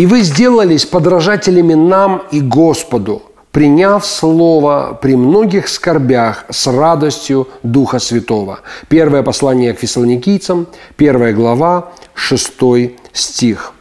И 0.00 0.06
вы 0.06 0.22
сделались 0.22 0.86
подражателями 0.86 1.74
нам 1.74 2.22
и 2.30 2.40
Господу, 2.40 3.20
приняв 3.52 4.06
Слово 4.06 4.98
при 5.02 5.14
многих 5.14 5.68
скорбях 5.68 6.46
с 6.48 6.66
радостью 6.68 7.48
Духа 7.62 7.98
Святого. 7.98 8.60
Первое 8.88 9.22
послание 9.22 9.74
к 9.74 9.78
фессалоникийцам, 9.78 10.68
первая 10.96 11.34
глава, 11.34 11.90
шестой 12.14 12.96
стих. 13.12 13.74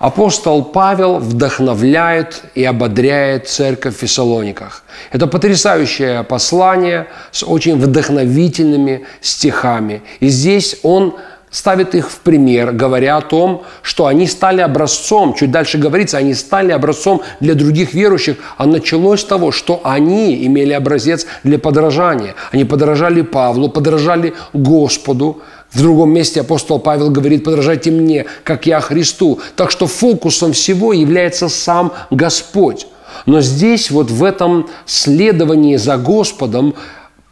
Апостол 0.00 0.64
Павел 0.64 1.18
вдохновляет 1.18 2.42
и 2.56 2.64
ободряет 2.64 3.48
церковь 3.48 3.94
в 3.94 4.00
Фессалониках. 4.00 4.82
Это 5.12 5.28
потрясающее 5.28 6.24
послание 6.24 7.06
с 7.30 7.44
очень 7.44 7.76
вдохновительными 7.76 9.06
стихами. 9.20 10.02
И 10.18 10.26
здесь 10.30 10.80
он 10.82 11.14
ставит 11.54 11.94
их 11.94 12.10
в 12.10 12.18
пример, 12.18 12.72
говоря 12.72 13.16
о 13.16 13.20
том, 13.20 13.62
что 13.80 14.06
они 14.06 14.26
стали 14.26 14.60
образцом, 14.60 15.34
чуть 15.34 15.52
дальше 15.52 15.78
говорится, 15.78 16.18
они 16.18 16.34
стали 16.34 16.72
образцом 16.72 17.22
для 17.38 17.54
других 17.54 17.94
верующих, 17.94 18.38
а 18.56 18.66
началось 18.66 19.20
с 19.20 19.24
того, 19.24 19.52
что 19.52 19.80
они 19.84 20.44
имели 20.44 20.72
образец 20.72 21.26
для 21.44 21.60
подражания. 21.60 22.34
Они 22.50 22.64
подражали 22.64 23.22
Павлу, 23.22 23.68
подражали 23.68 24.34
Господу, 24.52 25.42
в 25.72 25.78
другом 25.78 26.10
месте 26.10 26.40
апостол 26.40 26.80
Павел 26.80 27.10
говорит, 27.10 27.44
подражайте 27.44 27.90
мне, 27.90 28.26
как 28.44 28.66
я 28.66 28.80
Христу. 28.80 29.40
Так 29.56 29.72
что 29.72 29.86
фокусом 29.86 30.52
всего 30.52 30.92
является 30.92 31.48
сам 31.48 31.92
Господь. 32.10 32.86
Но 33.26 33.40
здесь, 33.40 33.90
вот 33.90 34.10
в 34.10 34.22
этом 34.22 34.68
следовании 34.86 35.76
за 35.76 35.96
Господом, 35.96 36.74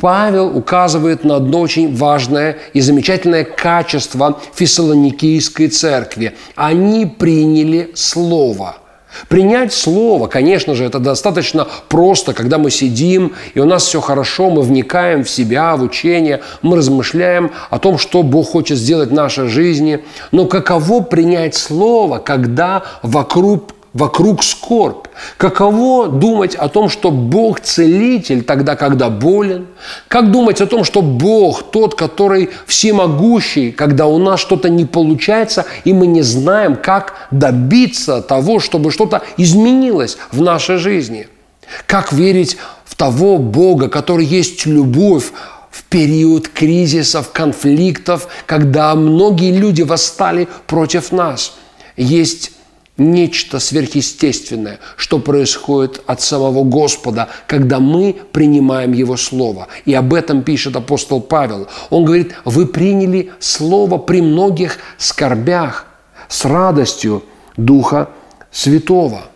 Павел 0.02 0.56
указывает 0.56 1.22
на 1.22 1.36
одно 1.36 1.60
очень 1.60 1.94
важное 1.94 2.58
и 2.72 2.80
замечательное 2.80 3.44
качество 3.44 4.40
Фессалоникийской 4.52 5.68
церкви. 5.68 6.32
Они 6.56 7.06
приняли 7.06 7.92
Слово– 7.94 8.76
Принять 9.28 9.74
слово, 9.74 10.26
конечно 10.26 10.74
же, 10.74 10.84
это 10.84 10.98
достаточно 10.98 11.68
просто, 11.90 12.32
когда 12.32 12.56
мы 12.56 12.70
сидим, 12.70 13.34
и 13.52 13.60
у 13.60 13.66
нас 13.66 13.84
все 13.84 14.00
хорошо, 14.00 14.48
мы 14.48 14.62
вникаем 14.62 15.22
в 15.22 15.28
себя, 15.28 15.76
в 15.76 15.82
учение, 15.82 16.40
мы 16.62 16.78
размышляем 16.78 17.50
о 17.68 17.78
том, 17.78 17.98
что 17.98 18.22
Бог 18.22 18.52
хочет 18.52 18.78
сделать 18.78 19.10
в 19.10 19.14
нашей 19.14 19.48
жизни. 19.48 20.02
Но 20.30 20.46
каково 20.46 21.02
принять 21.02 21.54
слово, 21.54 22.20
когда 22.20 22.84
вокруг 23.02 23.74
вокруг 23.94 24.42
скорбь. 24.42 25.06
Каково 25.36 26.08
думать 26.08 26.54
о 26.54 26.68
том, 26.68 26.88
что 26.88 27.10
Бог 27.10 27.60
целитель 27.60 28.42
тогда, 28.42 28.74
когда 28.76 29.10
болен? 29.10 29.66
Как 30.08 30.30
думать 30.30 30.60
о 30.60 30.66
том, 30.66 30.84
что 30.84 31.02
Бог 31.02 31.70
тот, 31.70 31.94
который 31.94 32.50
всемогущий, 32.66 33.70
когда 33.70 34.06
у 34.06 34.18
нас 34.18 34.40
что-то 34.40 34.68
не 34.68 34.84
получается, 34.84 35.66
и 35.84 35.92
мы 35.92 36.06
не 36.06 36.22
знаем, 36.22 36.76
как 36.76 37.14
добиться 37.30 38.22
того, 38.22 38.60
чтобы 38.60 38.90
что-то 38.90 39.22
изменилось 39.36 40.16
в 40.30 40.40
нашей 40.40 40.76
жизни? 40.76 41.28
Как 41.86 42.12
верить 42.12 42.56
в 42.84 42.94
того 42.94 43.38
Бога, 43.38 43.88
который 43.88 44.24
есть 44.24 44.66
любовь, 44.66 45.32
в 45.70 45.84
период 45.84 46.48
кризисов, 46.48 47.32
конфликтов, 47.32 48.28
когда 48.44 48.94
многие 48.94 49.56
люди 49.56 49.80
восстали 49.80 50.46
против 50.66 51.12
нас. 51.12 51.54
Есть 51.96 52.52
нечто 52.98 53.58
сверхъестественное, 53.58 54.78
что 54.96 55.18
происходит 55.18 56.02
от 56.06 56.20
самого 56.20 56.64
Господа, 56.64 57.28
когда 57.46 57.80
мы 57.80 58.16
принимаем 58.32 58.92
Его 58.92 59.16
Слово. 59.16 59.68
И 59.84 59.94
об 59.94 60.14
этом 60.14 60.42
пишет 60.42 60.76
апостол 60.76 61.20
Павел. 61.20 61.68
Он 61.90 62.04
говорит, 62.04 62.34
вы 62.44 62.66
приняли 62.66 63.32
Слово 63.40 63.98
при 63.98 64.20
многих 64.20 64.78
скорбях 64.98 65.86
с 66.28 66.44
радостью 66.44 67.24
Духа 67.56 68.10
Святого– 68.50 69.22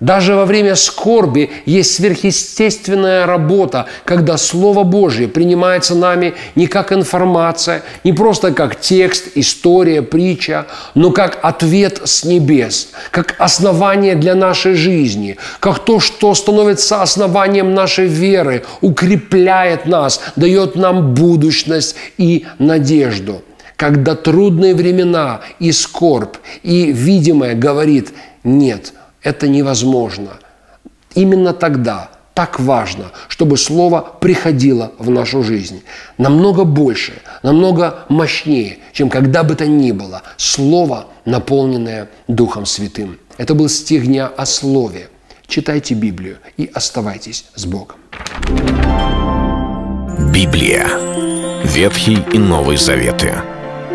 даже 0.00 0.34
во 0.34 0.46
время 0.46 0.76
скорби 0.76 1.50
есть 1.66 1.94
сверхъестественная 1.94 3.26
работа, 3.26 3.86
когда 4.04 4.38
Слово 4.38 4.82
Божье 4.82 5.28
принимается 5.28 5.94
нами 5.94 6.34
не 6.54 6.66
как 6.66 6.90
информация, 6.92 7.82
не 8.02 8.14
просто 8.14 8.52
как 8.52 8.80
текст, 8.80 9.28
история, 9.34 10.00
притча, 10.00 10.66
но 10.94 11.10
как 11.10 11.38
ответ 11.42 12.00
с 12.04 12.24
небес, 12.24 12.88
как 13.10 13.34
основание 13.38 14.14
для 14.14 14.34
нашей 14.34 14.74
жизни, 14.74 15.36
как 15.60 15.80
то, 15.80 16.00
что 16.00 16.34
становится 16.34 17.02
основанием 17.02 17.74
нашей 17.74 18.06
веры, 18.06 18.64
укрепляет 18.80 19.84
нас, 19.84 20.20
дает 20.34 20.76
нам 20.76 21.12
будущность 21.14 21.94
и 22.16 22.46
надежду. 22.58 23.42
Когда 23.76 24.14
трудные 24.14 24.74
времена 24.74 25.40
и 25.58 25.72
скорбь, 25.72 26.36
и 26.62 26.92
видимое 26.92 27.54
говорит 27.54 28.12
«нет», 28.44 28.92
это 29.22 29.48
невозможно. 29.48 30.38
Именно 31.14 31.52
тогда 31.52 32.10
так 32.34 32.60
важно, 32.60 33.06
чтобы 33.28 33.56
Слово 33.56 34.00
приходило 34.20 34.92
в 34.98 35.10
нашу 35.10 35.42
жизнь. 35.42 35.82
Намного 36.16 36.64
больше, 36.64 37.12
намного 37.42 38.06
мощнее, 38.08 38.78
чем 38.92 39.10
когда 39.10 39.42
бы 39.42 39.54
то 39.54 39.66
ни 39.66 39.92
было. 39.92 40.22
Слово, 40.36 41.06
наполненное 41.24 42.08
Духом 42.28 42.64
Святым. 42.66 43.18
Это 43.36 43.54
был 43.54 43.68
стих 43.68 44.06
дня 44.06 44.26
о 44.26 44.46
Слове. 44.46 45.08
Читайте 45.46 45.94
Библию 45.94 46.38
и 46.56 46.70
оставайтесь 46.72 47.46
с 47.54 47.66
Богом. 47.66 47.96
Библия. 50.32 50.86
Ветхий 51.64 52.18
и 52.32 52.38
Новый 52.38 52.76
Заветы. 52.76 53.34